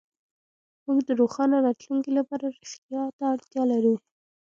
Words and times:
موږ 0.85 0.99
د 1.07 1.09
روښانه 1.21 1.57
راتلونکي 1.67 2.11
لپاره 2.19 2.45
رښتيا 2.57 3.03
ته 3.17 3.23
اړتيا 3.33 3.63
لرو. 3.71 3.95